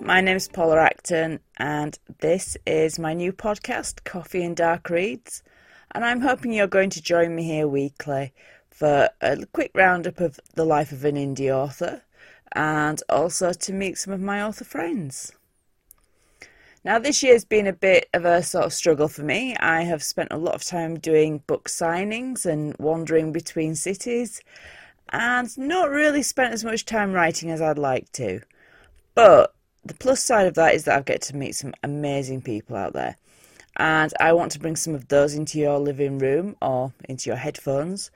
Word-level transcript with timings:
My 0.00 0.22
name 0.22 0.38
is 0.38 0.48
Paula 0.48 0.80
Acton, 0.80 1.40
and 1.58 1.98
this 2.20 2.56
is 2.66 2.98
my 2.98 3.12
new 3.12 3.34
podcast, 3.34 4.02
Coffee 4.04 4.42
and 4.42 4.56
Dark 4.56 4.88
Reads. 4.88 5.42
And 5.90 6.02
I'm 6.06 6.22
hoping 6.22 6.54
you're 6.54 6.66
going 6.66 6.88
to 6.88 7.02
join 7.02 7.34
me 7.34 7.44
here 7.44 7.68
weekly 7.68 8.32
for 8.70 9.10
a 9.20 9.44
quick 9.52 9.72
roundup 9.74 10.20
of 10.20 10.40
the 10.54 10.64
life 10.64 10.90
of 10.90 11.04
an 11.04 11.16
indie 11.16 11.54
author 11.54 12.00
and 12.52 13.02
also 13.10 13.52
to 13.52 13.72
meet 13.74 13.98
some 13.98 14.14
of 14.14 14.22
my 14.22 14.40
author 14.40 14.64
friends. 14.64 15.32
Now, 16.82 16.98
this 16.98 17.22
year's 17.22 17.44
been 17.44 17.66
a 17.66 17.72
bit 17.74 18.08
of 18.14 18.24
a 18.24 18.42
sort 18.42 18.64
of 18.64 18.72
struggle 18.72 19.08
for 19.08 19.22
me. 19.22 19.54
I 19.56 19.82
have 19.82 20.02
spent 20.02 20.32
a 20.32 20.38
lot 20.38 20.54
of 20.54 20.64
time 20.64 20.98
doing 20.98 21.42
book 21.46 21.68
signings 21.68 22.46
and 22.46 22.74
wandering 22.78 23.32
between 23.32 23.74
cities, 23.74 24.40
and 25.10 25.58
not 25.58 25.90
really 25.90 26.22
spent 26.22 26.54
as 26.54 26.64
much 26.64 26.86
time 26.86 27.12
writing 27.12 27.50
as 27.50 27.60
I'd 27.60 27.76
like 27.76 28.10
to. 28.12 28.40
But 29.14 29.54
the 29.84 29.94
plus 29.94 30.22
side 30.22 30.46
of 30.46 30.54
that 30.54 30.74
is 30.74 30.84
that 30.84 30.98
I 30.98 31.02
get 31.02 31.22
to 31.22 31.36
meet 31.36 31.54
some 31.54 31.74
amazing 31.82 32.42
people 32.42 32.76
out 32.76 32.92
there. 32.92 33.16
And 33.76 34.12
I 34.20 34.32
want 34.32 34.52
to 34.52 34.60
bring 34.60 34.76
some 34.76 34.94
of 34.94 35.08
those 35.08 35.34
into 35.34 35.58
your 35.58 35.78
living 35.78 36.18
room 36.18 36.56
or 36.62 36.92
into 37.08 37.28
your 37.28 37.36
headphones 37.36 38.10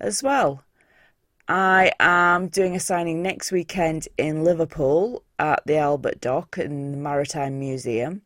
as 0.00 0.22
well. 0.22 0.64
I 1.48 1.92
am 2.00 2.48
doing 2.48 2.74
a 2.74 2.80
signing 2.80 3.22
next 3.22 3.52
weekend 3.52 4.08
in 4.16 4.44
Liverpool 4.44 5.22
at 5.38 5.62
the 5.66 5.76
Albert 5.76 6.20
Dock 6.20 6.56
in 6.56 6.92
the 6.92 6.96
Maritime 6.96 7.58
Museum. 7.58 8.22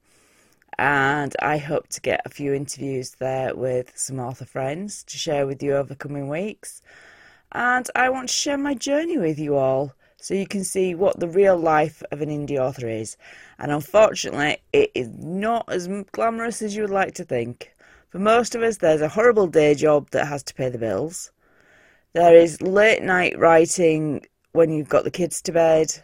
And 0.79 1.35
I 1.41 1.57
hope 1.57 1.89
to 1.89 2.01
get 2.01 2.21
a 2.25 2.29
few 2.29 2.53
interviews 2.53 3.17
there 3.19 3.55
with 3.55 3.93
some 3.97 4.21
author 4.21 4.45
friends 4.45 5.03
to 5.05 5.17
share 5.17 5.47
with 5.47 5.63
you 5.63 5.75
over 5.75 5.95
coming 5.95 6.29
weeks. 6.29 6.83
And 7.53 7.89
I 7.97 8.11
want 8.11 8.29
to 8.29 8.35
share 8.35 8.59
my 8.59 8.75
journey 8.75 9.17
with 9.17 9.39
you 9.39 9.57
all 9.57 9.95
so 10.27 10.35
you 10.35 10.45
can 10.45 10.65
see 10.65 10.93
what 10.93 11.21
the 11.21 11.29
real 11.29 11.57
life 11.57 12.03
of 12.11 12.21
an 12.21 12.31
indie 12.31 12.59
author 12.59 12.89
is. 12.89 13.17
And 13.61 13.71
unfortunately, 13.71 14.57
it 14.73 14.91
is 14.93 15.09
not 15.09 15.71
as 15.71 15.89
glamorous 16.11 16.63
as 16.63 16.75
you 16.75 16.83
would 16.83 16.91
like 16.91 17.15
to 17.15 17.25
think. 17.25 17.73
For 18.09 18.19
most 18.19 18.57
of 18.57 18.63
us, 18.65 18.79
there's 18.79 19.03
a 19.03 19.09
horrible 19.09 19.47
day 19.47 19.77
job 19.77 20.11
that 20.11 20.27
has 20.27 20.43
to 20.43 20.55
pay 20.55 20.69
the 20.69 20.79
bills. 20.79 21.31
There 22.13 22.35
is 22.35 22.61
late 22.61 23.05
night 23.05 23.39
writing 23.39 24.27
when 24.51 24.73
you've 24.73 24.89
got 24.89 25.05
the 25.05 25.13
kids 25.13 25.41
to 25.43 25.53
bed, 25.53 26.03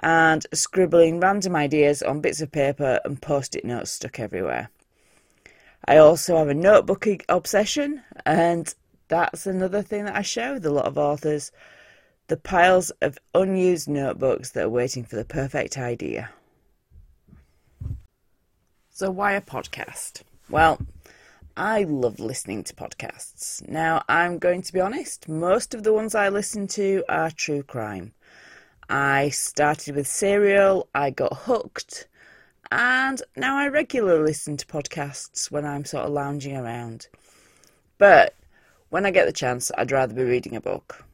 and 0.00 0.44
scribbling 0.52 1.20
random 1.20 1.54
ideas 1.54 2.02
on 2.02 2.20
bits 2.20 2.40
of 2.40 2.50
paper 2.50 2.98
and 3.04 3.22
post 3.22 3.54
it 3.54 3.64
notes 3.64 3.92
stuck 3.92 4.18
everywhere. 4.18 4.68
I 5.84 5.98
also 5.98 6.38
have 6.38 6.48
a 6.48 6.54
notebook 6.54 7.06
obsession, 7.28 8.02
and 8.26 8.74
that's 9.06 9.46
another 9.46 9.82
thing 9.82 10.06
that 10.06 10.16
I 10.16 10.22
share 10.22 10.54
with 10.54 10.66
a 10.66 10.72
lot 10.72 10.86
of 10.86 10.98
authors 10.98 11.52
the 12.28 12.36
piles 12.36 12.90
of 13.02 13.18
unused 13.34 13.88
notebooks 13.88 14.50
that 14.50 14.64
are 14.64 14.70
waiting 14.70 15.04
for 15.04 15.16
the 15.16 15.24
perfect 15.24 15.76
idea. 15.76 16.30
So, 18.90 19.10
why 19.10 19.32
a 19.32 19.40
podcast? 19.40 20.22
Well, 20.48 20.78
I 21.56 21.84
love 21.84 22.18
listening 22.20 22.64
to 22.64 22.74
podcasts. 22.74 23.66
Now, 23.68 24.02
I'm 24.08 24.38
going 24.38 24.62
to 24.62 24.72
be 24.72 24.80
honest, 24.80 25.28
most 25.28 25.74
of 25.74 25.82
the 25.82 25.92
ones 25.92 26.14
I 26.14 26.28
listen 26.28 26.66
to 26.68 27.04
are 27.08 27.30
true 27.30 27.62
crime. 27.62 28.12
I 28.88 29.30
started 29.30 29.96
with 29.96 30.06
Serial, 30.06 30.88
I 30.94 31.10
got 31.10 31.32
hooked, 31.32 32.06
and 32.70 33.22
now 33.36 33.56
I 33.56 33.68
regularly 33.68 34.22
listen 34.22 34.56
to 34.56 34.66
podcasts 34.66 35.50
when 35.50 35.64
I'm 35.64 35.84
sort 35.84 36.06
of 36.06 36.12
lounging 36.12 36.56
around. 36.56 37.08
But 37.98 38.34
when 38.90 39.06
I 39.06 39.10
get 39.10 39.26
the 39.26 39.32
chance, 39.32 39.70
I'd 39.76 39.92
rather 39.92 40.14
be 40.14 40.24
reading 40.24 40.56
a 40.56 40.60
book. 40.60 41.04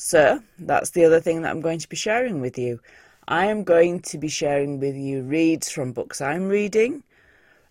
So, 0.00 0.40
that's 0.60 0.90
the 0.90 1.04
other 1.04 1.18
thing 1.18 1.42
that 1.42 1.50
I'm 1.50 1.60
going 1.60 1.80
to 1.80 1.88
be 1.88 1.96
sharing 1.96 2.40
with 2.40 2.56
you. 2.56 2.78
I 3.26 3.46
am 3.46 3.64
going 3.64 3.98
to 4.02 4.16
be 4.16 4.28
sharing 4.28 4.78
with 4.78 4.94
you 4.94 5.22
reads 5.22 5.68
from 5.70 5.92
books 5.92 6.20
I'm 6.20 6.46
reading 6.46 7.02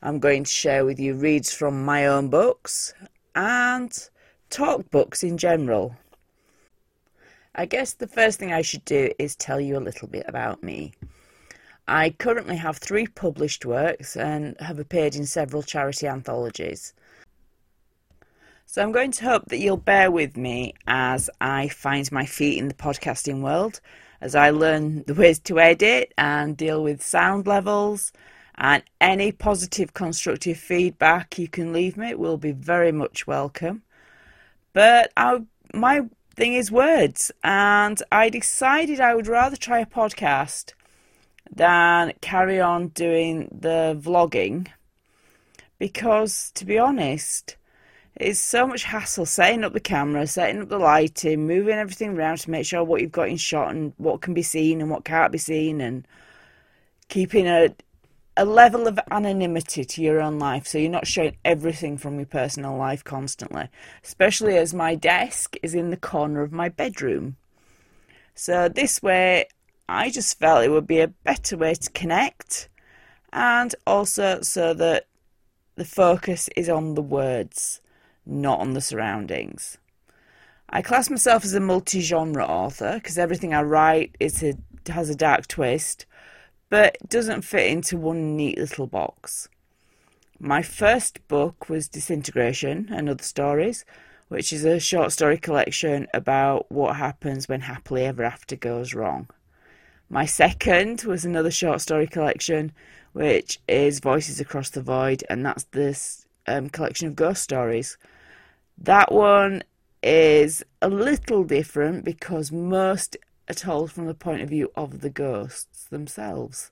I'm 0.02 0.20
going 0.20 0.44
to 0.44 0.52
share 0.52 0.84
with 0.84 1.00
you 1.00 1.16
reads 1.16 1.54
from 1.54 1.86
my 1.86 2.06
own 2.06 2.28
books 2.28 2.94
and 3.34 4.10
talk 4.50 4.92
books 4.92 5.24
in 5.24 5.38
general. 5.38 5.96
I 7.56 7.66
guess 7.66 7.94
the 7.94 8.08
first 8.08 8.40
thing 8.40 8.52
I 8.52 8.62
should 8.62 8.84
do 8.84 9.10
is 9.18 9.38
tell 9.38 9.62
you 9.62 9.78
a 9.78 9.80
little 9.80 10.10
bit 10.10 10.26
about 10.28 10.62
me. 10.62 10.94
I 11.88 12.10
currently 12.10 12.58
have 12.58 12.78
three 12.78 13.08
published 13.08 13.66
works 13.66 14.18
and 14.18 14.56
have 14.60 14.80
appeared 14.80 15.16
in 15.16 15.26
several 15.26 15.64
charity 15.64 16.08
anthologies. 16.08 16.94
So 18.70 18.84
I'm 18.84 18.92
going 18.92 19.12
to 19.12 19.24
hope 19.24 19.46
that 19.46 19.60
you'll 19.60 19.78
bear 19.78 20.12
with 20.12 20.36
me 20.36 20.74
as 20.86 21.30
I 21.40 21.70
find 21.70 22.12
my 22.12 22.26
feet 22.26 22.58
in 22.58 22.68
the 22.68 22.74
podcasting 22.74 23.42
world, 23.42 23.80
as 24.20 24.36
I 24.36 24.50
learn 24.50 25.06
the 25.08 25.14
ways 25.14 25.40
to 25.40 25.58
edit 25.58 26.14
and 26.18 26.58
deal 26.58 26.84
with 26.84 27.02
sound 27.02 27.48
levels 27.48 28.12
and 28.56 28.84
any 29.00 29.32
positive, 29.32 29.94
constructive 29.94 30.58
feedback 30.58 31.40
you 31.40 31.48
can 31.48 31.72
leave 31.72 31.96
me 31.96 32.14
will 32.14 32.36
be 32.36 32.52
very 32.52 32.92
much 32.92 33.26
welcome. 33.26 33.84
But 34.74 35.14
I, 35.16 35.44
my 35.74 36.02
thing 36.36 36.54
is 36.54 36.70
words, 36.70 37.32
and 37.46 38.04
I 38.12 38.30
decided 38.30 39.00
I 39.00 39.16
would 39.16 39.28
rather 39.28 39.56
try 39.56 39.80
a 39.80 39.86
podcast 39.86 40.74
than 41.50 42.12
carry 42.20 42.60
on 42.60 42.90
doing 42.90 43.48
the 43.50 43.98
vlogging 43.98 44.68
because, 45.80 46.52
to 46.56 46.66
be 46.66 46.78
honest, 46.78 47.56
it's 48.20 48.40
so 48.40 48.68
much 48.68 48.84
hassle 48.84 49.26
setting 49.26 49.64
up 49.64 49.74
the 49.74 49.80
camera, 49.80 50.28
setting 50.28 50.62
up 50.62 50.70
the 50.70 50.80
lighting, 50.80 51.48
moving 51.48 51.76
everything 51.76 52.18
around 52.18 52.38
to 52.40 52.52
make 52.52 52.66
sure 52.66 52.84
what 52.84 53.02
you've 53.02 53.12
got 53.12 53.30
in 53.30 53.38
shot 53.38 53.72
and 53.72 53.94
what 53.98 54.22
can 54.22 54.34
be 54.34 54.42
seen 54.42 54.82
and 54.82 54.90
what 54.90 55.06
can't 55.06 55.32
be 55.32 55.38
seen, 55.38 55.82
and 55.82 56.08
keeping 57.10 57.48
a 57.48 57.70
a 58.40 58.46
level 58.46 58.88
of 58.88 59.00
anonymity 59.10 59.84
to 59.84 60.02
your 60.02 60.22
own 60.22 60.38
life 60.38 60.68
so 60.68 60.78
you're 60.78 60.92
not 60.92 61.08
showing 61.08 61.36
everything 61.44 61.98
from 61.98 62.18
your 62.18 62.28
personal 62.28 62.78
life 62.78 63.04
constantly, 63.04 63.68
especially 64.04 64.56
as 64.58 64.76
my 64.76 64.94
desk 64.94 65.56
is 65.64 65.74
in 65.74 65.90
the 65.90 65.98
corner 65.98 66.44
of 66.44 66.52
my 66.52 66.70
bedroom. 66.70 67.36
So, 68.36 68.70
this 68.70 69.02
way, 69.02 69.46
I 69.90 70.12
just 70.12 70.38
felt 70.38 70.64
it 70.64 70.70
would 70.70 70.86
be 70.86 71.00
a 71.00 71.08
better 71.08 71.58
way 71.58 71.74
to 71.74 71.90
connect 71.92 72.70
and 73.34 73.74
also 73.88 74.42
so 74.42 74.76
that 74.76 75.08
the 75.76 75.86
focus 75.86 76.48
is 76.56 76.70
on 76.70 76.94
the 76.94 77.02
words, 77.02 77.82
not 78.28 78.60
on 78.60 78.74
the 78.74 78.82
surroundings. 78.82 79.78
I 80.70 80.82
class 80.82 81.10
myself 81.10 81.46
as 81.46 81.54
a 81.54 81.60
multi 81.60 82.02
genre 82.02 82.46
author 82.46 82.96
because 82.96 83.18
everything 83.18 83.54
I 83.54 83.62
write 83.62 84.16
is 84.20 84.44
a, 84.44 84.56
has 84.92 85.10
a 85.10 85.16
dark 85.16 85.48
twist 85.48 86.06
but 86.70 86.98
doesn't 87.08 87.44
fit 87.44 87.72
into 87.72 87.98
one 87.98 88.36
neat 88.36 88.58
little 88.58 88.88
box. 88.88 89.48
My 90.40 90.62
first 90.62 91.26
book 91.28 91.70
was 91.70 91.88
Disintegration 91.88 92.90
and 92.92 93.10
Other 93.10 93.24
Stories, 93.24 93.86
which 94.28 94.52
is 94.52 94.66
a 94.66 94.80
short 94.80 95.12
story 95.12 95.38
collection 95.38 96.08
about 96.14 96.70
what 96.72 96.98
happens 96.98 97.48
when 97.48 97.62
happily 97.62 98.06
ever 98.06 98.24
after 98.24 98.56
goes 98.56 98.94
wrong. 98.94 99.30
My 100.10 100.26
second 100.26 101.04
was 101.04 101.26
another 101.26 101.52
short 101.52 101.82
story 101.82 102.08
collection, 102.08 102.72
which 103.14 103.60
is 103.68 104.00
Voices 104.00 104.40
Across 104.40 104.72
the 104.72 104.82
Void, 104.82 105.24
and 105.30 105.46
that's 105.46 105.64
this 105.66 106.28
um, 106.46 106.70
collection 106.70 107.08
of 107.08 107.16
ghost 107.16 107.42
stories. 107.42 107.98
That 108.78 109.12
one 109.12 109.64
is 110.04 110.64
a 110.82 110.90
little 110.90 111.44
different 111.44 112.06
because 112.06 112.52
most 112.52 113.18
are 113.50 113.56
told 113.56 113.92
from 113.92 114.06
the 114.06 114.14
point 114.14 114.42
of 114.42 114.50
view 114.50 114.72
of 114.76 115.02
the 115.02 115.10
ghosts 115.10 115.86
themselves. 115.86 116.72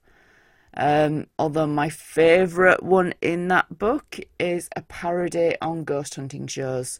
Um, 0.77 1.27
although 1.39 1.67
my 1.67 1.89
favourite 1.89 2.83
one 2.83 3.13
in 3.21 3.47
that 3.47 3.77
book 3.79 4.19
is 4.39 4.69
a 4.75 4.81
parody 4.81 5.55
on 5.61 5.83
ghost 5.85 6.15
hunting 6.15 6.47
shows, 6.47 6.99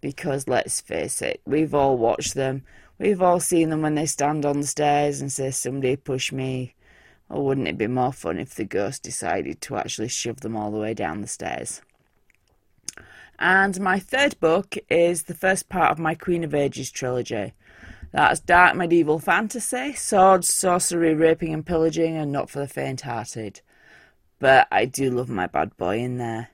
because 0.00 0.48
let's 0.48 0.80
face 0.80 1.22
it, 1.22 1.40
we've 1.46 1.74
all 1.74 1.96
watched 1.96 2.34
them. 2.34 2.64
We've 2.98 3.22
all 3.22 3.40
seen 3.40 3.70
them 3.70 3.82
when 3.82 3.94
they 3.94 4.06
stand 4.06 4.44
on 4.44 4.60
the 4.60 4.66
stairs 4.66 5.20
and 5.20 5.32
say, 5.32 5.50
Somebody 5.50 5.96
push 5.96 6.32
me. 6.32 6.74
Or 7.28 7.44
wouldn't 7.44 7.68
it 7.68 7.78
be 7.78 7.86
more 7.86 8.12
fun 8.12 8.38
if 8.38 8.54
the 8.54 8.64
ghost 8.64 9.02
decided 9.02 9.60
to 9.62 9.76
actually 9.76 10.08
shove 10.08 10.40
them 10.40 10.56
all 10.56 10.70
the 10.70 10.78
way 10.78 10.92
down 10.92 11.20
the 11.20 11.26
stairs? 11.26 11.80
And 13.38 13.80
my 13.80 13.98
third 13.98 14.38
book 14.40 14.76
is 14.88 15.24
the 15.24 15.34
first 15.34 15.68
part 15.68 15.90
of 15.90 15.98
my 15.98 16.14
Queen 16.14 16.44
of 16.44 16.54
Ages 16.54 16.90
trilogy. 16.90 17.52
That's 18.12 18.38
dark 18.38 18.76
medieval 18.76 19.18
fantasy, 19.18 19.92
swords, 19.94 20.52
sorcery, 20.52 21.14
raping, 21.14 21.52
and 21.52 21.66
pillaging, 21.66 22.16
and 22.16 22.30
not 22.30 22.48
for 22.48 22.60
the 22.60 22.68
faint 22.68 23.00
hearted. 23.00 23.60
But 24.38 24.68
I 24.70 24.84
do 24.84 25.10
love 25.10 25.28
my 25.28 25.48
bad 25.48 25.76
boy 25.76 25.98
in 25.98 26.18
there. 26.18 26.50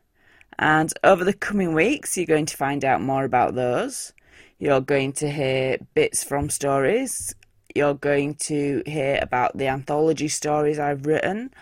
And 0.58 0.92
over 1.04 1.22
the 1.22 1.34
coming 1.34 1.74
weeks, 1.74 2.16
you're 2.16 2.26
going 2.26 2.46
to 2.46 2.56
find 2.56 2.84
out 2.84 3.02
more 3.02 3.24
about 3.24 3.54
those. 3.54 4.12
You're 4.58 4.80
going 4.80 5.12
to 5.14 5.30
hear 5.30 5.78
bits 5.94 6.24
from 6.24 6.50
stories. 6.50 7.34
You're 7.74 7.94
going 7.94 8.34
to 8.36 8.82
hear 8.86 9.18
about 9.22 9.56
the 9.56 9.68
anthology 9.68 10.28
stories 10.28 10.78
I've 10.78 11.06
written. 11.06 11.52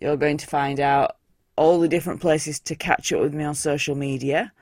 You're 0.00 0.16
going 0.16 0.38
to 0.38 0.46
find 0.46 0.80
out 0.80 1.16
all 1.56 1.80
the 1.80 1.88
different 1.88 2.20
places 2.20 2.60
to 2.60 2.74
catch 2.74 3.12
up 3.12 3.20
with 3.20 3.34
me 3.34 3.44
on 3.44 3.54
social 3.54 3.94
media. 3.94 4.52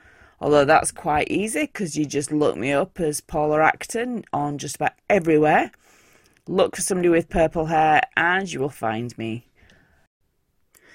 Although 0.41 0.65
that's 0.65 0.91
quite 0.91 1.31
easy 1.31 1.63
because 1.63 1.97
you 1.97 2.07
just 2.07 2.33
look 2.33 2.57
me 2.57 2.73
up 2.73 2.99
as 2.99 3.21
Paula 3.21 3.63
Acton 3.63 4.25
on 4.33 4.59
just 4.59 4.77
about 4.77 4.95
everywhere. 5.09 5.71
Look 6.47 6.77
for 6.77 6.83
somebody 6.83 7.11
with 7.11 7.29
purple 7.29 7.67
hair 7.67 8.03
and 8.17 8.51
you 8.51 8.61
will 8.61 8.71
find 8.71 9.17
me. 9.19 9.47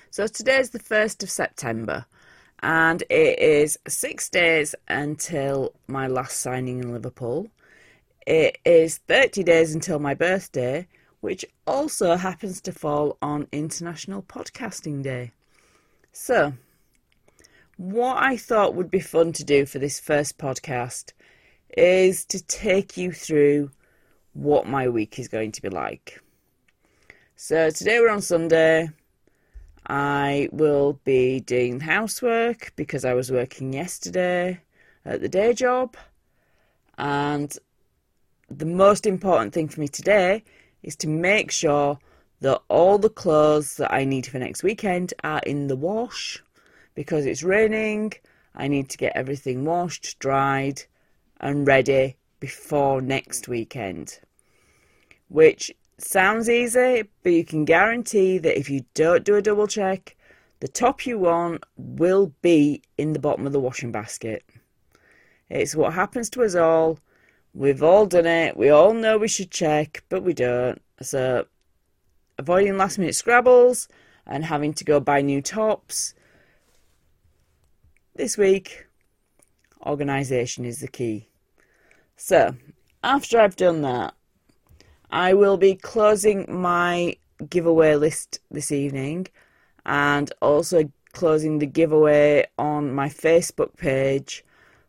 So 0.10 0.28
today 0.28 0.58
is 0.60 0.72
the 0.72 0.80
1st 0.80 1.24
of 1.24 1.30
September 1.30 2.06
and 2.64 3.04
it 3.10 3.38
is 3.38 3.78
six 3.88 4.30
days 4.30 4.74
until 4.88 5.74
my 5.88 6.08
last 6.08 6.40
signing 6.40 6.80
in 6.80 6.92
Liverpool. 6.92 7.52
It 8.26 8.58
is 8.66 8.98
30 8.98 9.44
days 9.44 9.76
until 9.76 10.00
my 10.00 10.16
birthday, 10.16 10.88
which 11.20 11.46
also 11.68 12.16
happens 12.16 12.62
to 12.62 12.72
fall 12.72 13.20
on 13.22 13.48
International 13.52 14.24
Podcasting 14.24 15.04
Day. 15.04 15.32
So, 16.18 16.54
what 17.76 18.24
I 18.24 18.38
thought 18.38 18.74
would 18.74 18.90
be 18.90 19.02
fun 19.02 19.34
to 19.34 19.44
do 19.44 19.66
for 19.66 19.80
this 19.80 20.00
first 20.00 20.38
podcast 20.38 21.12
is 21.76 22.24
to 22.28 22.42
take 22.42 22.96
you 22.96 23.12
through 23.12 23.72
what 24.32 24.66
my 24.66 24.88
week 24.88 25.20
is 25.20 25.28
going 25.28 25.52
to 25.52 25.62
be 25.62 25.68
like. 25.68 26.22
So, 27.36 27.70
today 27.70 28.00
we're 28.00 28.10
on 28.10 28.22
Sunday. 28.22 28.92
I 29.88 30.48
will 30.54 31.02
be 31.04 31.42
doing 31.42 31.82
housework 31.82 32.72
because 32.78 33.04
I 33.04 33.14
was 33.14 33.30
working 33.30 33.74
yesterday 33.74 34.62
at 35.04 35.20
the 35.20 35.28
day 35.28 35.54
job. 35.54 35.98
And 36.98 37.54
the 38.50 38.66
most 38.66 39.06
important 39.06 39.54
thing 39.54 39.68
for 39.68 39.82
me 39.82 39.90
today 39.90 40.46
is 40.82 40.96
to 40.96 41.10
make 41.10 41.52
sure 41.52 42.00
that 42.46 42.62
all 42.68 43.00
the 43.00 43.10
clothes 43.10 43.78
that 43.78 43.92
I 43.92 44.06
need 44.06 44.28
for 44.28 44.38
next 44.38 44.62
weekend 44.62 45.16
are 45.24 45.42
in 45.48 45.66
the 45.66 45.76
wash 45.76 46.44
because 46.94 47.26
it's 47.26 47.42
raining. 47.42 48.14
I 48.54 48.68
need 48.68 48.88
to 48.90 49.00
get 49.00 49.16
everything 49.16 49.66
washed, 49.66 50.20
dried, 50.20 50.84
and 51.40 51.66
ready 51.66 52.18
before 52.40 53.02
next 53.02 53.48
weekend. 53.48 54.20
Which 55.28 55.72
sounds 55.98 56.48
easy, 56.48 57.06
but 57.24 57.32
you 57.32 57.44
can 57.44 57.66
guarantee 57.66 58.38
that 58.38 58.60
if 58.60 58.70
you 58.70 58.86
don't 58.94 59.24
do 59.24 59.38
a 59.38 59.42
double 59.42 59.66
check, 59.66 60.16
the 60.60 60.68
top 60.68 61.08
you 61.08 61.18
want 61.18 61.64
will 61.78 62.32
be 62.44 62.84
in 62.96 63.14
the 63.14 63.20
bottom 63.20 63.48
of 63.48 63.54
the 63.54 63.60
washing 63.60 63.92
basket. 63.92 64.46
It's 65.50 65.76
what 65.76 65.94
happens 65.94 66.30
to 66.30 66.44
us 66.44 66.54
all. 66.54 67.00
We've 67.56 67.82
all 67.82 68.06
done 68.06 68.28
it. 68.28 68.56
We 68.56 68.70
all 68.70 68.94
know 68.94 69.18
we 69.18 69.30
should 69.30 69.50
check, 69.50 70.04
but 70.10 70.22
we 70.22 70.36
don't. 70.36 70.80
So, 71.02 71.48
avoiding 72.38 72.78
last 72.78 72.98
minute 72.98 73.16
scrabbles 73.16 73.88
and 74.26 74.46
having 74.46 74.74
to 74.74 74.84
go 74.84 75.00
buy 75.00 75.22
new 75.22 75.42
tops. 75.42 76.14
This 78.16 78.38
week, 78.38 78.88
organisation 79.86 80.66
is 80.66 80.80
the 80.80 80.88
key. 80.88 81.30
So, 82.18 82.56
after 83.04 83.40
I've 83.40 83.56
done 83.56 83.82
that, 83.82 84.14
I 85.12 85.34
will 85.34 85.58
be 85.58 85.76
closing 85.76 86.46
my 86.50 87.18
giveaway 87.50 87.96
list 87.96 88.40
this 88.50 88.72
evening 88.72 89.28
and 89.86 90.32
also 90.42 90.90
closing 91.12 91.60
the 91.60 91.66
giveaway 91.66 92.46
on 92.58 92.94
my 92.94 93.08
Facebook 93.10 93.76
page 93.78 94.44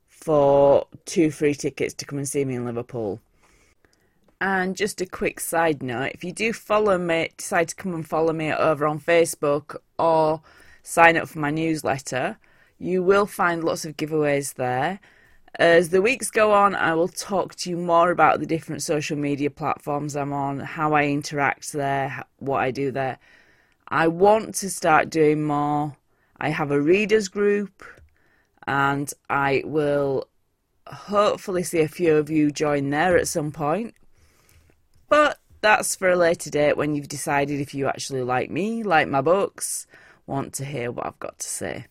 for 0.06 0.86
two 1.04 1.30
free 1.30 1.54
tickets 1.54 1.94
to 1.94 2.04
come 2.04 2.18
and 2.18 2.28
see 2.28 2.44
me 2.44 2.54
in 2.54 2.64
Liverpool. 2.64 3.20
And 4.40 4.76
just 4.76 5.00
a 5.00 5.06
quick 5.06 5.40
side 5.40 5.82
note 5.82 6.12
if 6.12 6.22
you 6.22 6.32
do 6.32 6.52
follow 6.52 6.98
me, 6.98 7.30
decide 7.36 7.68
to 7.68 7.74
come 7.74 7.94
and 7.94 8.06
follow 8.06 8.32
me 8.32 8.52
over 8.52 8.86
on 8.86 9.00
Facebook 9.00 9.76
or 9.98 10.42
sign 10.82 11.16
up 11.16 11.28
for 11.28 11.38
my 11.38 11.50
newsletter, 11.50 12.38
you 12.78 13.02
will 13.02 13.26
find 13.26 13.64
lots 13.64 13.84
of 13.84 13.96
giveaways 13.96 14.54
there. 14.54 15.00
As 15.58 15.88
the 15.88 16.02
weeks 16.02 16.30
go 16.30 16.52
on, 16.52 16.74
I 16.74 16.94
will 16.94 17.08
talk 17.08 17.54
to 17.56 17.70
you 17.70 17.78
more 17.78 18.10
about 18.10 18.40
the 18.40 18.46
different 18.46 18.82
social 18.82 19.16
media 19.16 19.48
platforms 19.48 20.14
I'm 20.14 20.34
on, 20.34 20.60
how 20.60 20.92
I 20.92 21.04
interact 21.04 21.72
there, 21.72 22.24
what 22.38 22.58
I 22.58 22.70
do 22.70 22.90
there. 22.90 23.18
I 23.88 24.08
want 24.08 24.54
to 24.56 24.68
start 24.68 25.08
doing 25.08 25.44
more. 25.44 25.96
I 26.38 26.50
have 26.50 26.70
a 26.70 26.80
readers 26.80 27.28
group, 27.28 27.82
and 28.66 29.10
I 29.30 29.62
will 29.64 30.28
hopefully 30.86 31.62
see 31.62 31.80
a 31.80 31.88
few 31.88 32.16
of 32.16 32.28
you 32.28 32.50
join 32.50 32.90
there 32.90 33.16
at 33.16 33.26
some 33.26 33.50
point. 33.50 33.94
But 35.08 35.38
that's 35.60 35.96
for 35.96 36.10
a 36.10 36.16
later 36.16 36.50
date 36.50 36.76
when 36.76 36.94
you've 36.94 37.08
decided 37.08 37.60
if 37.60 37.74
you 37.74 37.86
actually 37.86 38.22
like 38.22 38.50
me, 38.50 38.82
like 38.82 39.08
my 39.08 39.20
books, 39.20 39.86
want 40.26 40.52
to 40.54 40.64
hear 40.64 40.90
what 40.90 41.06
I've 41.06 41.18
got 41.18 41.38
to 41.38 41.46
say. 41.48 41.86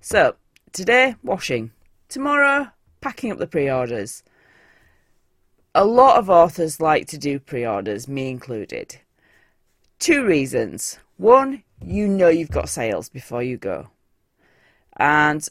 So, 0.00 0.36
today, 0.72 1.16
washing. 1.22 1.70
Tomorrow, 2.08 2.68
packing 3.00 3.32
up 3.32 3.38
the 3.38 3.46
pre 3.46 3.70
orders. 3.70 4.22
A 5.74 5.84
lot 5.84 6.18
of 6.18 6.28
authors 6.28 6.80
like 6.80 7.06
to 7.08 7.18
do 7.18 7.38
pre 7.38 7.66
orders, 7.66 8.08
me 8.08 8.30
included. 8.30 8.98
Two 9.98 10.26
reasons. 10.26 10.98
One, 11.16 11.62
you 11.84 12.08
know 12.08 12.28
you've 12.28 12.50
got 12.50 12.68
sales 12.68 13.08
before 13.08 13.42
you 13.42 13.56
go. 13.56 13.88
And 14.96 15.48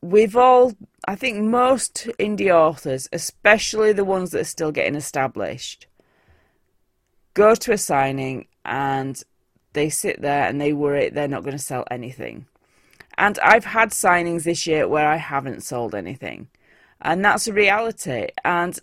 we've 0.00 0.36
all, 0.36 0.72
I 1.06 1.16
think 1.16 1.42
most 1.42 2.08
indie 2.18 2.54
authors, 2.54 3.08
especially 3.12 3.92
the 3.92 4.04
ones 4.04 4.30
that 4.30 4.40
are 4.40 4.44
still 4.44 4.72
getting 4.72 4.94
established, 4.94 5.86
go 7.34 7.54
to 7.54 7.72
a 7.72 7.78
signing 7.78 8.46
and 8.64 9.22
they 9.72 9.90
sit 9.90 10.22
there 10.22 10.48
and 10.48 10.60
they 10.60 10.72
worry 10.72 11.10
they're 11.10 11.28
not 11.28 11.42
going 11.42 11.56
to 11.56 11.62
sell 11.62 11.84
anything. 11.90 12.46
And 13.18 13.38
I've 13.40 13.64
had 13.64 13.90
signings 13.90 14.44
this 14.44 14.66
year 14.66 14.88
where 14.88 15.08
I 15.08 15.16
haven't 15.16 15.62
sold 15.62 15.94
anything. 15.94 16.48
And 17.00 17.24
that's 17.24 17.46
a 17.46 17.52
reality. 17.52 18.28
And 18.44 18.78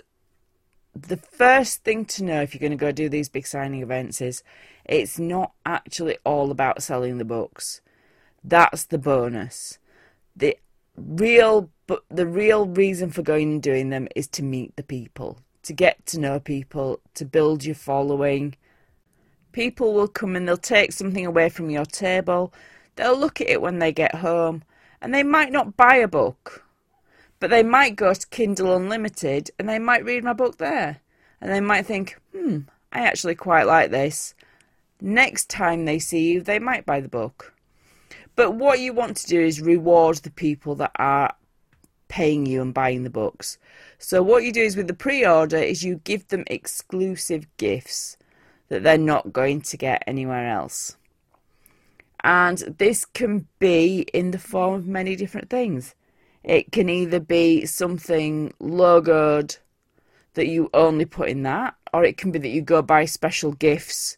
the 0.95 1.17
first 1.17 1.83
thing 1.83 2.05
to 2.05 2.23
know 2.23 2.41
if 2.41 2.53
you're 2.53 2.59
going 2.59 2.71
to 2.71 2.77
go 2.77 2.91
do 2.91 3.09
these 3.09 3.29
big 3.29 3.47
signing 3.47 3.81
events 3.81 4.21
is 4.21 4.43
it's 4.85 5.17
not 5.17 5.53
actually 5.65 6.17
all 6.23 6.51
about 6.51 6.83
selling 6.83 7.17
the 7.17 7.25
books. 7.25 7.81
That's 8.43 8.85
the 8.85 8.97
bonus. 8.97 9.79
The 10.35 10.57
real 10.95 11.69
but 11.85 12.03
the 12.09 12.25
real 12.25 12.65
reason 12.67 13.11
for 13.11 13.21
going 13.21 13.51
and 13.53 13.63
doing 13.63 13.89
them 13.89 14.07
is 14.15 14.27
to 14.27 14.43
meet 14.43 14.75
the 14.75 14.83
people, 14.83 15.39
to 15.63 15.73
get 15.73 16.05
to 16.07 16.19
know 16.19 16.39
people, 16.39 16.99
to 17.15 17.25
build 17.25 17.65
your 17.65 17.75
following. 17.75 18.55
People 19.51 19.93
will 19.93 20.07
come 20.07 20.35
and 20.35 20.47
they'll 20.47 20.57
take 20.57 20.93
something 20.93 21.25
away 21.25 21.49
from 21.49 21.69
your 21.69 21.85
table 21.85 22.53
They'll 22.95 23.17
look 23.17 23.41
at 23.41 23.49
it 23.49 23.61
when 23.61 23.79
they 23.79 23.91
get 23.91 24.15
home 24.15 24.63
and 25.01 25.13
they 25.13 25.23
might 25.23 25.51
not 25.51 25.75
buy 25.75 25.95
a 25.95 26.07
book, 26.07 26.63
but 27.39 27.49
they 27.49 27.63
might 27.63 27.95
go 27.95 28.13
to 28.13 28.27
Kindle 28.27 28.75
Unlimited 28.75 29.51
and 29.57 29.67
they 29.67 29.79
might 29.79 30.05
read 30.05 30.23
my 30.23 30.33
book 30.33 30.57
there. 30.57 30.99
And 31.41 31.51
they 31.51 31.59
might 31.59 31.85
think, 31.85 32.19
hmm, 32.31 32.59
I 32.91 33.01
actually 33.01 33.35
quite 33.35 33.65
like 33.65 33.91
this. 33.91 34.33
Next 35.01 35.49
time 35.49 35.83
they 35.83 35.99
see 35.99 36.31
you, 36.31 36.41
they 36.41 36.59
might 36.59 36.85
buy 36.85 37.01
the 37.01 37.09
book. 37.09 37.52
But 38.35 38.55
what 38.55 38.79
you 38.79 38.93
want 38.93 39.17
to 39.17 39.27
do 39.27 39.39
is 39.39 39.61
reward 39.61 40.17
the 40.17 40.31
people 40.31 40.75
that 40.75 40.91
are 40.95 41.35
paying 42.07 42.45
you 42.45 42.61
and 42.61 42.73
buying 42.73 43.03
the 43.03 43.09
books. 43.09 43.57
So 43.97 44.21
what 44.21 44.43
you 44.43 44.51
do 44.51 44.61
is 44.61 44.75
with 44.75 44.87
the 44.87 44.93
pre-order 44.93 45.57
is 45.57 45.83
you 45.83 46.01
give 46.03 46.27
them 46.27 46.43
exclusive 46.47 47.47
gifts 47.57 48.17
that 48.69 48.83
they're 48.83 48.97
not 48.97 49.33
going 49.33 49.61
to 49.61 49.77
get 49.77 50.03
anywhere 50.07 50.49
else. 50.49 50.95
And 52.23 52.57
this 52.77 53.03
can 53.05 53.47
be 53.59 54.05
in 54.13 54.31
the 54.31 54.39
form 54.39 54.75
of 54.75 54.87
many 54.87 55.15
different 55.15 55.49
things. 55.49 55.93
It 56.43 56.71
can 56.71 56.89
either 56.89 57.19
be 57.19 57.65
something 57.65 58.53
logoed 58.61 59.57
that 60.33 60.47
you 60.47 60.69
only 60.73 61.05
put 61.05 61.29
in 61.29 61.43
that, 61.43 61.75
or 61.93 62.03
it 62.03 62.17
can 62.17 62.31
be 62.31 62.39
that 62.39 62.49
you 62.49 62.61
go 62.61 62.81
buy 62.81 63.05
special 63.05 63.51
gifts 63.51 64.17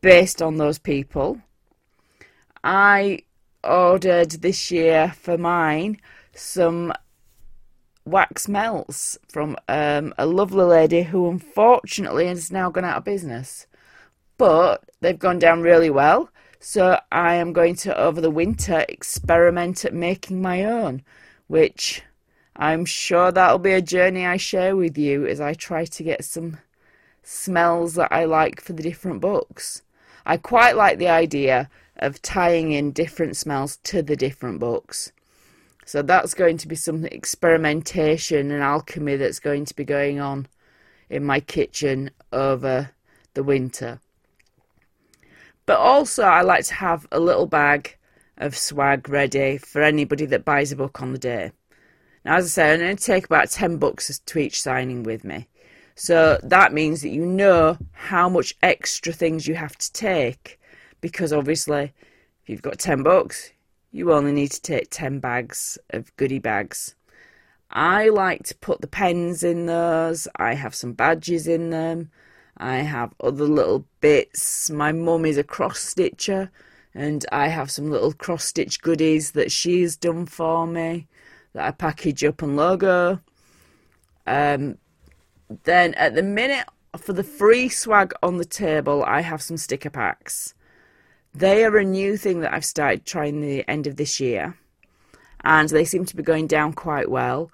based 0.00 0.42
on 0.42 0.56
those 0.56 0.78
people. 0.78 1.40
I 2.64 3.22
ordered 3.64 4.30
this 4.30 4.70
year 4.70 5.12
for 5.18 5.36
mine 5.36 5.98
some 6.34 6.92
wax 8.04 8.48
melts 8.48 9.18
from 9.28 9.56
um, 9.68 10.14
a 10.16 10.26
lovely 10.26 10.64
lady 10.64 11.02
who 11.02 11.28
unfortunately 11.28 12.26
has 12.26 12.50
now 12.50 12.70
gone 12.70 12.84
out 12.84 12.98
of 12.98 13.04
business. 13.04 13.66
But 14.38 14.84
they've 15.00 15.18
gone 15.18 15.38
down 15.38 15.62
really 15.62 15.90
well. 15.90 16.30
So 16.60 16.98
I 17.12 17.34
am 17.34 17.52
going 17.52 17.76
to, 17.76 17.96
over 17.96 18.20
the 18.20 18.30
winter, 18.30 18.84
experiment 18.88 19.84
at 19.84 19.94
making 19.94 20.42
my 20.42 20.64
own, 20.64 21.02
which 21.46 22.02
I'm 22.56 22.84
sure 22.84 23.30
that'll 23.30 23.58
be 23.58 23.72
a 23.72 23.82
journey 23.82 24.26
I 24.26 24.36
share 24.36 24.74
with 24.74 24.98
you 24.98 25.26
as 25.26 25.40
I 25.40 25.54
try 25.54 25.84
to 25.84 26.02
get 26.02 26.24
some 26.24 26.58
smells 27.22 27.94
that 27.94 28.12
I 28.12 28.24
like 28.24 28.60
for 28.60 28.72
the 28.72 28.82
different 28.82 29.20
books. 29.20 29.82
I 30.26 30.36
quite 30.36 30.76
like 30.76 30.98
the 30.98 31.08
idea 31.08 31.70
of 31.98 32.22
tying 32.22 32.72
in 32.72 32.92
different 32.92 33.36
smells 33.36 33.76
to 33.84 34.02
the 34.02 34.16
different 34.16 34.60
books. 34.60 35.12
So 35.84 36.02
that's 36.02 36.34
going 36.34 36.58
to 36.58 36.68
be 36.68 36.76
some 36.76 37.06
experimentation 37.06 38.50
and 38.50 38.62
alchemy 38.62 39.16
that's 39.16 39.40
going 39.40 39.64
to 39.64 39.74
be 39.74 39.84
going 39.84 40.20
on 40.20 40.46
in 41.08 41.24
my 41.24 41.40
kitchen 41.40 42.10
over 42.32 42.90
the 43.34 43.42
winter. 43.42 44.00
But 45.64 45.78
also, 45.78 46.24
I 46.24 46.42
like 46.42 46.64
to 46.66 46.74
have 46.74 47.06
a 47.10 47.20
little 47.20 47.46
bag 47.46 47.96
of 48.36 48.56
swag 48.56 49.08
ready 49.08 49.58
for 49.58 49.82
anybody 49.82 50.26
that 50.26 50.44
buys 50.44 50.72
a 50.72 50.76
book 50.76 51.02
on 51.02 51.12
the 51.12 51.18
day. 51.18 51.52
Now, 52.24 52.36
as 52.36 52.46
I 52.46 52.48
say, 52.48 52.72
I'm 52.72 52.80
going 52.80 52.96
to 52.96 53.02
take 53.02 53.26
about 53.26 53.50
10 53.50 53.78
books 53.78 54.18
to 54.18 54.38
each 54.38 54.62
signing 54.62 55.02
with 55.02 55.24
me. 55.24 55.48
So 55.94 56.38
that 56.42 56.72
means 56.72 57.02
that 57.02 57.08
you 57.08 57.26
know 57.26 57.76
how 57.92 58.28
much 58.28 58.54
extra 58.62 59.12
things 59.12 59.48
you 59.48 59.56
have 59.56 59.76
to 59.76 59.92
take 59.92 60.60
because 61.00 61.32
obviously 61.32 61.92
if 62.42 62.48
you've 62.48 62.62
got 62.62 62.78
10 62.78 63.02
bucks, 63.02 63.52
you 63.92 64.12
only 64.12 64.32
need 64.32 64.50
to 64.52 64.62
take 64.62 64.88
10 64.90 65.18
bags 65.20 65.78
of 65.90 66.14
goodie 66.16 66.38
bags. 66.38 66.94
I 67.70 68.08
like 68.08 68.44
to 68.44 68.56
put 68.56 68.80
the 68.80 68.86
pens 68.86 69.42
in 69.42 69.66
those. 69.66 70.26
I 70.36 70.54
have 70.54 70.74
some 70.74 70.92
badges 70.92 71.46
in 71.46 71.70
them. 71.70 72.10
I 72.56 72.76
have 72.76 73.14
other 73.20 73.44
little 73.44 73.84
bits. 74.00 74.70
My 74.70 74.92
mum 74.92 75.24
is 75.24 75.36
a 75.36 75.44
cross 75.44 75.78
stitcher, 75.78 76.50
and 76.94 77.24
I 77.30 77.48
have 77.48 77.70
some 77.70 77.90
little 77.90 78.12
cross 78.12 78.44
stitch 78.44 78.80
goodies 78.80 79.32
that 79.32 79.52
she's 79.52 79.96
done 79.96 80.26
for 80.26 80.66
me 80.66 81.06
that 81.52 81.66
I 81.66 81.70
package 81.70 82.24
up 82.24 82.42
and 82.42 82.56
logo. 82.56 83.20
Um, 84.26 84.78
then 85.64 85.94
at 85.94 86.14
the 86.14 86.22
minute 86.22 86.66
for 86.96 87.12
the 87.12 87.22
free 87.22 87.68
swag 87.68 88.12
on 88.22 88.38
the 88.38 88.44
table, 88.44 89.04
I 89.06 89.20
have 89.20 89.42
some 89.42 89.56
sticker 89.56 89.90
packs. 89.90 90.54
They 91.34 91.64
are 91.64 91.76
a 91.76 91.84
new 91.84 92.16
thing 92.16 92.40
that 92.40 92.52
I've 92.52 92.64
started 92.64 93.04
trying 93.06 93.40
the 93.40 93.68
end 93.68 93.86
of 93.86 93.96
this 93.96 94.18
year, 94.18 94.56
and 95.44 95.68
they 95.68 95.84
seem 95.84 96.04
to 96.06 96.16
be 96.16 96.22
going 96.22 96.46
down 96.46 96.72
quite 96.72 97.10
well. 97.10 97.50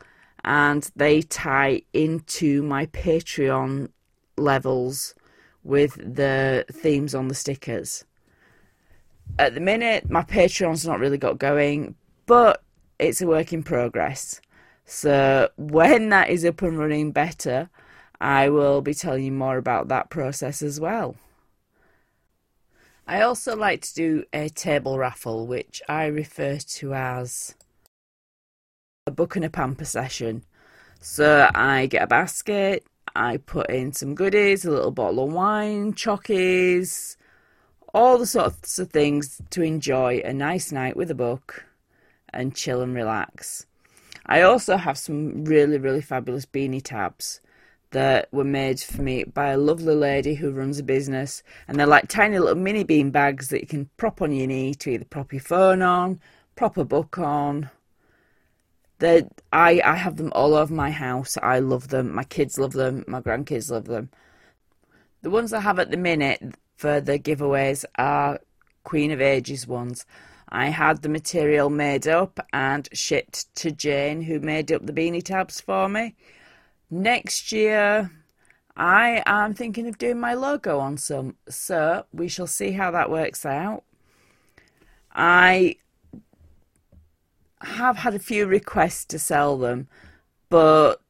And 0.46 0.90
they 0.94 1.22
tie 1.22 1.82
into 1.94 2.62
my 2.62 2.86
Patreon 2.86 3.88
levels 4.36 5.14
with 5.62 5.94
the 5.94 6.66
themes 6.70 7.14
on 7.14 7.28
the 7.28 7.34
stickers. 7.34 8.04
At 9.38 9.54
the 9.54 9.60
minute, 9.60 10.10
my 10.10 10.22
Patreon's 10.22 10.86
not 10.86 11.00
really 11.00 11.16
got 11.16 11.38
going, 11.38 11.94
but 12.26 12.62
it's 12.98 13.22
a 13.22 13.26
work 13.26 13.52
in 13.52 13.62
progress. 13.62 14.40
So 14.84 15.48
when 15.56 16.10
that 16.10 16.28
is 16.28 16.44
up 16.44 16.60
and 16.60 16.78
running 16.78 17.10
better, 17.10 17.70
I 18.20 18.50
will 18.50 18.82
be 18.82 18.94
telling 18.94 19.24
you 19.24 19.32
more 19.32 19.56
about 19.56 19.88
that 19.88 20.10
process 20.10 20.60
as 20.62 20.78
well. 20.78 21.16
I 23.06 23.20
also 23.20 23.54
like 23.54 23.82
to 23.82 23.94
do 23.94 24.24
a 24.32 24.48
table 24.48 24.98
raffle, 24.98 25.46
which 25.46 25.82
I 25.88 26.06
refer 26.06 26.56
to 26.56 26.94
as 26.94 27.54
a 29.06 29.10
book 29.10 29.36
and 29.36 29.44
a 29.44 29.50
pamper 29.50 29.84
session. 29.84 30.42
So 31.00 31.50
I 31.54 31.84
get 31.84 32.04
a 32.04 32.06
basket, 32.06 32.86
I 33.14 33.36
put 33.36 33.68
in 33.68 33.92
some 33.92 34.14
goodies, 34.14 34.64
a 34.64 34.70
little 34.70 34.90
bottle 34.90 35.24
of 35.24 35.32
wine, 35.32 35.92
chockies, 35.92 37.16
all 37.92 38.16
the 38.16 38.26
sorts 38.26 38.78
of 38.78 38.90
things 38.90 39.40
to 39.50 39.62
enjoy 39.62 40.22
a 40.24 40.32
nice 40.32 40.72
night 40.72 40.96
with 40.96 41.10
a 41.10 41.14
book 41.14 41.66
and 42.32 42.56
chill 42.56 42.80
and 42.80 42.94
relax. 42.94 43.66
I 44.24 44.40
also 44.40 44.78
have 44.78 44.96
some 44.96 45.44
really, 45.44 45.76
really 45.76 46.00
fabulous 46.00 46.46
beanie 46.46 46.82
tabs 46.82 47.42
that 47.94 48.28
were 48.32 48.44
made 48.44 48.80
for 48.80 49.02
me 49.02 49.22
by 49.22 49.50
a 49.50 49.56
lovely 49.56 49.94
lady 49.94 50.34
who 50.34 50.50
runs 50.50 50.80
a 50.80 50.82
business. 50.82 51.44
And 51.68 51.78
they're 51.78 51.86
like 51.86 52.08
tiny 52.08 52.38
little 52.40 52.56
mini 52.56 52.82
bean 52.82 53.10
bags 53.10 53.48
that 53.48 53.60
you 53.60 53.66
can 53.68 53.88
prop 53.96 54.20
on 54.20 54.32
your 54.32 54.48
knee 54.48 54.74
to 54.74 54.90
either 54.90 55.04
prop 55.04 55.32
your 55.32 55.40
phone 55.40 55.80
on, 55.80 56.20
prop 56.56 56.76
a 56.76 56.84
book 56.84 57.18
on. 57.18 57.70
I, 59.00 59.80
I 59.84 59.94
have 59.94 60.16
them 60.16 60.32
all 60.34 60.54
over 60.54 60.74
my 60.74 60.90
house. 60.90 61.36
I 61.40 61.60
love 61.60 61.88
them. 61.88 62.12
My 62.12 62.24
kids 62.24 62.58
love 62.58 62.72
them. 62.72 63.04
My 63.06 63.20
grandkids 63.20 63.70
love 63.70 63.84
them. 63.84 64.10
The 65.22 65.30
ones 65.30 65.52
I 65.52 65.60
have 65.60 65.78
at 65.78 65.90
the 65.90 65.96
minute 65.96 66.42
for 66.76 67.00
the 67.00 67.18
giveaways 67.18 67.84
are 67.96 68.40
Queen 68.82 69.12
of 69.12 69.20
Ages 69.20 69.68
ones. 69.68 70.04
I 70.48 70.66
had 70.66 71.02
the 71.02 71.08
material 71.08 71.70
made 71.70 72.08
up 72.08 72.40
and 72.52 72.88
shipped 72.92 73.54
to 73.56 73.70
Jane, 73.70 74.22
who 74.22 74.40
made 74.40 74.72
up 74.72 74.84
the 74.84 74.92
beanie 74.92 75.22
tabs 75.22 75.60
for 75.60 75.88
me. 75.88 76.16
Next 76.94 77.50
year, 77.50 78.12
I 78.76 79.24
am 79.26 79.52
thinking 79.52 79.88
of 79.88 79.98
doing 79.98 80.20
my 80.20 80.34
logo 80.34 80.78
on 80.78 80.96
some, 80.96 81.34
so 81.48 82.06
we 82.12 82.28
shall 82.28 82.46
see 82.46 82.70
how 82.70 82.92
that 82.92 83.10
works 83.10 83.44
out. 83.44 83.82
I 85.12 85.74
have 87.62 87.96
had 87.96 88.14
a 88.14 88.20
few 88.20 88.46
requests 88.46 89.06
to 89.06 89.18
sell 89.18 89.58
them, 89.58 89.88
but 90.48 91.00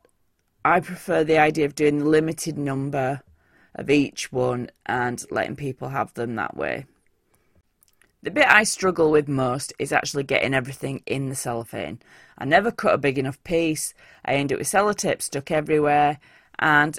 I 0.64 0.80
prefer 0.80 1.22
the 1.22 1.36
idea 1.36 1.66
of 1.66 1.74
doing 1.74 1.98
the 1.98 2.08
limited 2.08 2.56
number 2.56 3.20
of 3.74 3.90
each 3.90 4.32
one 4.32 4.70
and 4.86 5.22
letting 5.30 5.54
people 5.54 5.90
have 5.90 6.14
them 6.14 6.34
that 6.36 6.56
way. 6.56 6.86
The 8.24 8.30
bit 8.30 8.46
I 8.48 8.64
struggle 8.64 9.10
with 9.10 9.28
most 9.28 9.74
is 9.78 9.92
actually 9.92 10.22
getting 10.22 10.54
everything 10.54 11.02
in 11.04 11.28
the 11.28 11.34
cellophane. 11.34 11.98
I 12.38 12.46
never 12.46 12.70
cut 12.70 12.94
a 12.94 12.98
big 12.98 13.18
enough 13.18 13.42
piece. 13.44 13.92
I 14.24 14.36
end 14.36 14.50
up 14.50 14.58
with 14.60 14.66
sellotape 14.66 15.20
stuck 15.20 15.50
everywhere, 15.50 16.18
and 16.58 16.98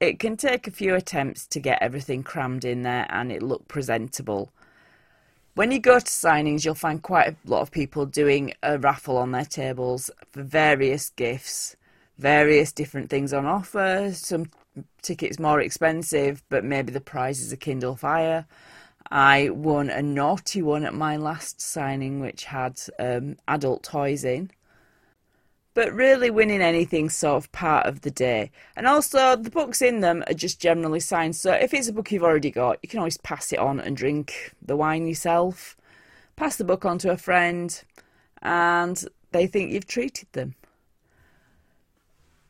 it 0.00 0.18
can 0.18 0.36
take 0.36 0.66
a 0.66 0.70
few 0.70 0.94
attempts 0.94 1.46
to 1.46 1.60
get 1.60 1.80
everything 1.80 2.22
crammed 2.22 2.66
in 2.66 2.82
there 2.82 3.06
and 3.08 3.32
it 3.32 3.42
look 3.42 3.66
presentable. 3.68 4.52
When 5.54 5.72
you 5.72 5.78
go 5.78 5.98
to 5.98 6.04
signings, 6.04 6.66
you'll 6.66 6.74
find 6.74 7.02
quite 7.02 7.28
a 7.28 7.36
lot 7.46 7.62
of 7.62 7.70
people 7.70 8.04
doing 8.04 8.52
a 8.62 8.78
raffle 8.78 9.16
on 9.16 9.30
their 9.30 9.46
tables 9.46 10.10
for 10.30 10.42
various 10.42 11.08
gifts, 11.08 11.74
various 12.18 12.70
different 12.70 13.08
things 13.08 13.32
on 13.32 13.46
offer. 13.46 14.10
Some 14.12 14.50
tickets 15.00 15.38
more 15.38 15.62
expensive, 15.62 16.42
but 16.50 16.64
maybe 16.64 16.92
the 16.92 17.00
prize 17.00 17.40
is 17.40 17.50
a 17.50 17.56
Kindle 17.56 17.96
Fire. 17.96 18.44
I 19.10 19.50
won 19.50 19.90
a 19.90 20.02
naughty 20.02 20.62
one 20.62 20.84
at 20.84 20.94
my 20.94 21.16
last 21.16 21.60
signing, 21.60 22.20
which 22.20 22.44
had 22.44 22.80
um, 22.98 23.36
adult 23.46 23.82
toys 23.82 24.24
in. 24.24 24.50
But 25.74 25.92
really, 25.92 26.30
winning 26.30 26.62
anything 26.62 27.10
sort 27.10 27.36
of 27.36 27.52
part 27.52 27.86
of 27.86 28.00
the 28.00 28.10
day. 28.10 28.50
And 28.76 28.86
also, 28.86 29.36
the 29.36 29.50
books 29.50 29.82
in 29.82 30.00
them 30.00 30.24
are 30.26 30.34
just 30.34 30.58
generally 30.58 31.00
signed. 31.00 31.36
So 31.36 31.52
if 31.52 31.74
it's 31.74 31.88
a 31.88 31.92
book 31.92 32.10
you've 32.10 32.22
already 32.22 32.50
got, 32.50 32.78
you 32.82 32.88
can 32.88 32.98
always 32.98 33.18
pass 33.18 33.52
it 33.52 33.58
on 33.58 33.78
and 33.78 33.96
drink 33.96 34.54
the 34.62 34.76
wine 34.76 35.06
yourself. 35.06 35.76
Pass 36.34 36.56
the 36.56 36.64
book 36.64 36.84
on 36.86 36.98
to 36.98 37.10
a 37.10 37.16
friend, 37.16 37.82
and 38.40 39.04
they 39.32 39.46
think 39.46 39.70
you've 39.70 39.86
treated 39.86 40.28
them 40.32 40.54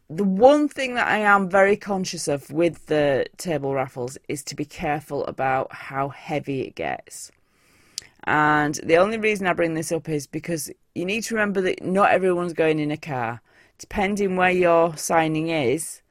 the 0.09 0.25
one 0.25 0.69
thing 0.69 0.95
that 0.95 1.09
I 1.09 1.19
am 1.19 1.49
very 1.49 1.77
conscious 1.77 2.29
of 2.29 2.51
with 2.51 2.87
the 2.87 3.27
table 3.39 3.75
raffles 3.75 4.17
is 4.29 4.45
to 4.45 4.55
be 4.55 4.65
careful 4.65 5.25
about 5.27 5.73
how 5.73 6.11
heavy 6.11 6.63
it 6.63 6.77
gets. 6.77 7.33
And 8.25 8.75
the 8.85 8.99
only 8.99 9.19
reason 9.19 9.47
I 9.47 9.53
bring 9.53 9.75
this 9.75 9.93
up 9.93 10.09
is 10.09 10.27
because 10.27 10.71
you 10.95 11.05
need 11.05 11.23
to 11.25 11.35
remember 11.35 11.61
that 11.63 11.83
not 11.83 12.11
everyone's 12.11 12.53
going 12.53 12.79
in 12.79 12.91
a 12.91 12.97
car. 12.97 13.41
Depending 13.79 14.37
where 14.37 14.51
your 14.51 14.97
signing 14.97 15.49
is, 15.49 16.03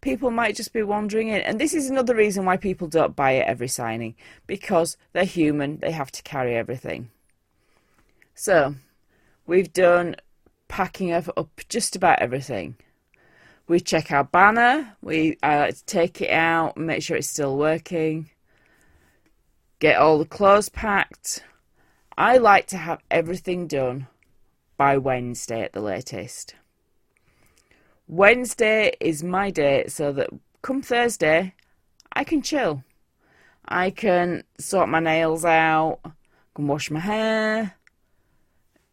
people 0.00 0.30
might 0.30 0.56
just 0.56 0.72
be 0.72 0.82
wandering 0.82 1.28
in. 1.28 1.40
And 1.42 1.60
this 1.60 1.74
is 1.74 1.88
another 1.88 2.14
reason 2.14 2.44
why 2.44 2.56
people 2.56 2.86
don't 2.88 3.16
buy 3.16 3.32
it 3.32 3.46
every 3.46 3.68
signing 3.68 4.14
because 4.46 4.96
they're 5.12 5.24
human, 5.24 5.78
they 5.78 5.92
have 5.92 6.12
to 6.12 6.22
carry 6.22 6.54
everything. 6.54 7.10
So, 8.34 8.74
we've 9.46 9.72
done 9.72 10.16
packing 10.68 11.12
up 11.12 11.50
just 11.68 11.96
about 11.96 12.18
everything 12.18 12.76
we 13.72 13.80
check 13.80 14.12
our 14.12 14.24
banner, 14.24 14.94
we 15.00 15.38
uh, 15.42 15.72
take 15.86 16.20
it 16.20 16.28
out, 16.28 16.76
make 16.76 17.02
sure 17.02 17.16
it's 17.16 17.30
still 17.30 17.56
working, 17.56 18.28
get 19.78 19.96
all 19.96 20.18
the 20.18 20.26
clothes 20.26 20.68
packed. 20.68 21.42
I 22.18 22.36
like 22.36 22.66
to 22.66 22.76
have 22.76 23.00
everything 23.10 23.66
done 23.66 24.08
by 24.76 24.98
Wednesday 24.98 25.62
at 25.62 25.72
the 25.72 25.80
latest. 25.80 26.54
Wednesday 28.06 28.94
is 29.00 29.24
my 29.24 29.50
day 29.50 29.86
so 29.88 30.12
that 30.12 30.28
come 30.60 30.82
Thursday, 30.82 31.54
I 32.12 32.24
can 32.24 32.42
chill. 32.42 32.84
I 33.66 33.88
can 33.88 34.44
sort 34.58 34.90
my 34.90 35.00
nails 35.00 35.46
out, 35.46 36.00
can 36.54 36.66
wash 36.66 36.90
my 36.90 37.00
hair. 37.00 37.72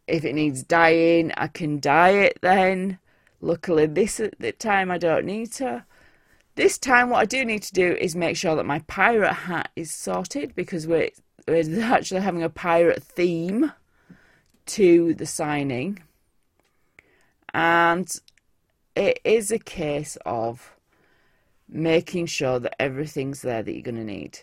If 0.07 0.24
it 0.24 0.36
needs 0.36 0.63
dyeing, 0.63 1.33
I 1.36 1.48
can 1.48 1.81
dye 1.81 2.12
it 2.12 2.39
then. 2.41 2.98
Luckily, 3.41 3.86
this 3.86 4.19
at 4.19 4.38
the 4.39 4.51
time 4.51 4.91
I 4.91 4.98
don't 4.98 5.25
need 5.25 5.51
to. 5.53 5.86
This 6.55 6.77
time, 6.77 7.10
what 7.10 7.19
I 7.19 7.25
do 7.25 7.46
need 7.46 7.63
to 7.63 7.74
do 7.74 7.96
is 8.00 8.15
make 8.15 8.36
sure 8.36 8.55
that 8.55 8.65
my 8.65 8.79
pirate 8.79 9.34
hat 9.34 9.72
is 9.75 9.93
sorted 9.93 10.55
because 10.55 10.86
we're, 10.86 11.10
we're 11.48 11.81
actually 11.81 12.22
having 12.22 12.43
a 12.43 12.50
pirate 12.50 13.01
theme 13.01 13.72
to 14.65 15.13
the 15.13 15.25
signing. 15.25 16.01
And 17.53 18.13
it 18.96 19.19
is 19.24 19.51
a 19.51 19.60
case 19.60 20.17
of 20.25 20.75
making 21.67 22.25
sure 22.25 22.60
that 22.60 22.81
everything's 22.81 23.41
there 23.41 23.63
that 23.63 23.72
you're 23.72 23.81
going 23.81 23.96
to 23.96 24.03
need. 24.03 24.39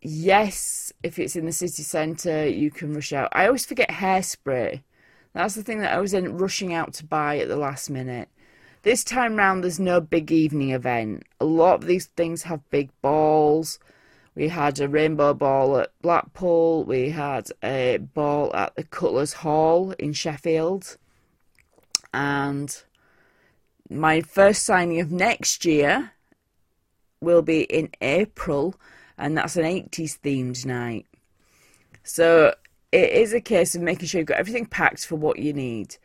Yes, 0.00 0.92
if 1.02 1.18
it's 1.18 1.36
in 1.36 1.44
the 1.44 1.52
city 1.52 1.82
centre, 1.82 2.48
you 2.48 2.70
can 2.70 2.94
rush 2.94 3.12
out. 3.12 3.28
I 3.32 3.46
always 3.46 3.66
forget 3.66 3.90
hairspray. 3.90 4.82
That's 5.32 5.54
the 5.54 5.62
thing 5.62 5.80
that 5.80 5.94
I 5.94 6.00
was 6.00 6.14
in 6.14 6.38
rushing 6.38 6.74
out 6.74 6.92
to 6.94 7.06
buy 7.06 7.38
at 7.38 7.48
the 7.48 7.56
last 7.56 7.88
minute. 7.88 8.28
This 8.82 9.04
time 9.04 9.36
round, 9.36 9.62
there's 9.62 9.78
no 9.78 10.00
big 10.00 10.32
evening 10.32 10.70
event. 10.70 11.24
A 11.40 11.44
lot 11.44 11.74
of 11.74 11.86
these 11.86 12.06
things 12.16 12.44
have 12.44 12.68
big 12.70 12.90
balls. 13.02 13.78
We 14.34 14.48
had 14.48 14.80
a 14.80 14.88
rainbow 14.88 15.34
ball 15.34 15.76
at 15.78 15.92
Blackpool. 16.00 16.84
We 16.84 17.10
had 17.10 17.48
a 17.62 17.98
ball 17.98 18.54
at 18.54 18.74
the 18.76 18.84
Cutlers 18.84 19.34
Hall 19.34 19.92
in 19.98 20.12
Sheffield. 20.14 20.96
And 22.14 22.82
my 23.90 24.20
first 24.22 24.64
signing 24.64 25.00
of 25.00 25.12
next 25.12 25.64
year 25.64 26.12
will 27.20 27.42
be 27.42 27.62
in 27.64 27.90
April, 28.00 28.74
and 29.18 29.36
that's 29.36 29.56
an 29.56 29.64
80s 29.64 30.18
themed 30.20 30.64
night. 30.64 31.06
So 32.02 32.54
it 32.92 33.10
is 33.10 33.32
a 33.32 33.40
case 33.40 33.74
of 33.74 33.82
making 33.82 34.08
sure 34.08 34.20
you've 34.20 34.28
got 34.28 34.38
everything 34.38 34.66
packed 34.66 35.06
for 35.06 35.16
what 35.16 35.38
you 35.38 35.52
need, 35.52 35.96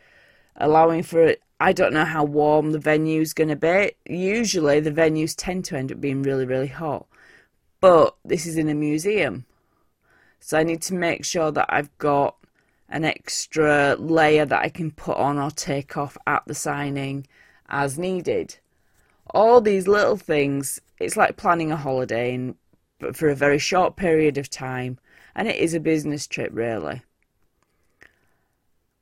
allowing 0.56 1.04
for 1.04 1.36
I 1.60 1.72
don't 1.72 1.94
know 1.94 2.06
how 2.06 2.24
warm 2.26 2.72
the 2.72 2.80
venue's 2.80 3.34
going 3.34 3.48
to 3.48 3.56
be. 3.56 3.94
Usually 4.06 4.80
the 4.82 4.92
venues 4.92 5.34
tend 5.38 5.66
to 5.66 5.78
end 5.78 5.92
up 5.92 6.02
being 6.02 6.22
really, 6.22 6.46
really 6.46 6.68
hot. 6.68 7.08
But 7.80 8.16
this 8.26 8.46
is 8.46 8.58
in 8.58 8.68
a 8.68 8.76
museum. 8.76 9.46
So 10.40 10.60
I 10.60 10.64
need 10.64 10.82
to 10.84 10.94
make 10.94 11.24
sure 11.24 11.52
that 11.52 11.68
I've 11.70 11.98
got 11.98 12.36
an 12.90 13.06
extra 13.06 13.96
layer 13.96 14.46
that 14.46 14.62
I 14.62 14.70
can 14.70 14.92
put 14.92 15.18
on 15.18 15.40
or 15.40 15.50
take 15.50 15.98
off 15.98 16.18
at 16.28 16.44
the 16.46 16.54
signing 16.54 17.26
as 17.70 17.98
needed. 17.98 18.58
All 19.34 19.62
these 19.62 19.88
little 19.88 20.18
things, 20.18 20.82
it's 21.00 21.18
like 21.18 21.38
planning 21.38 21.72
a 21.72 21.78
holiday 21.78 22.34
in, 22.34 22.56
for 23.14 23.30
a 23.30 23.36
very 23.36 23.60
short 23.60 23.96
period 23.96 24.38
of 24.38 24.50
time, 24.50 25.00
and 25.36 25.48
it 25.48 25.58
is 25.58 25.74
a 25.74 25.80
business 25.80 26.28
trip, 26.28 26.52
really. 26.54 27.02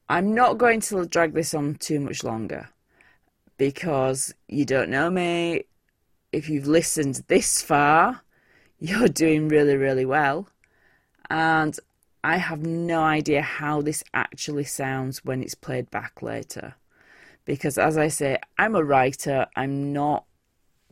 I'm 0.09 0.33
not 0.33 0.57
going 0.57 0.81
to 0.81 1.05
drag 1.05 1.33
this 1.33 1.53
on 1.53 1.75
too 1.75 1.99
much 1.99 2.23
longer 2.23 2.69
because 3.57 4.33
you 4.47 4.65
don't 4.65 4.89
know 4.89 5.09
me. 5.09 5.65
If 6.31 6.49
you've 6.49 6.67
listened 6.67 7.23
this 7.27 7.61
far, 7.61 8.21
you're 8.79 9.07
doing 9.07 9.47
really, 9.47 9.75
really 9.75 10.05
well. 10.05 10.47
And 11.29 11.79
I 12.23 12.37
have 12.37 12.65
no 12.65 13.01
idea 13.01 13.41
how 13.41 13.81
this 13.81 14.03
actually 14.13 14.65
sounds 14.65 15.23
when 15.23 15.41
it's 15.41 15.55
played 15.55 15.89
back 15.89 16.21
later 16.21 16.75
because 17.45 17.77
as 17.77 17.97
I 17.97 18.07
say, 18.07 18.37
I'm 18.57 18.75
a 18.75 18.83
writer, 18.83 19.47
I'm 19.55 19.91
not 19.93 20.25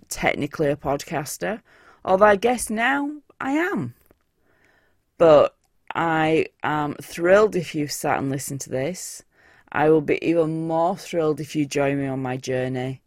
technically 0.09 0.69
a 0.69 0.75
podcaster, 0.75 1.61
although 2.03 2.25
I 2.25 2.35
guess 2.35 2.69
now 2.69 3.11
I 3.39 3.51
am. 3.51 3.93
But 5.21 5.55
I 5.93 6.47
am 6.63 6.95
thrilled 6.95 7.55
if 7.55 7.75
you've 7.75 7.91
sat 7.91 8.17
and 8.17 8.31
listened 8.31 8.59
to 8.61 8.71
this. 8.71 9.21
I 9.71 9.87
will 9.91 10.01
be 10.01 10.17
even 10.27 10.65
more 10.65 10.97
thrilled 10.97 11.39
if 11.39 11.55
you 11.55 11.67
join 11.67 11.99
me 12.01 12.07
on 12.07 12.23
my 12.23 12.37
journey. 12.37 13.03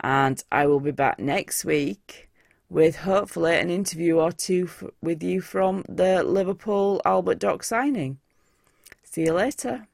And 0.00 0.42
I 0.50 0.64
will 0.64 0.80
be 0.80 0.92
back 0.92 1.18
next 1.18 1.66
week 1.66 2.30
with 2.70 3.00
hopefully 3.00 3.56
an 3.56 3.68
interview 3.68 4.16
or 4.16 4.32
two 4.32 4.64
f- 4.66 4.88
with 5.02 5.22
you 5.22 5.42
from 5.42 5.84
the 5.90 6.22
Liverpool 6.22 7.02
Albert 7.04 7.40
Dock 7.40 7.64
signing. 7.64 8.18
See 9.04 9.24
you 9.24 9.34
later. 9.34 9.88